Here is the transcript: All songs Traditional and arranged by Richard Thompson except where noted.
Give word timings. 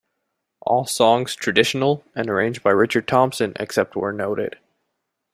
All 0.61 0.87
songs 0.87 1.35
Traditional 1.35 2.03
and 2.15 2.27
arranged 2.27 2.63
by 2.63 2.71
Richard 2.71 3.07
Thompson 3.07 3.53
except 3.59 3.95
where 3.95 4.11
noted. 4.11 4.57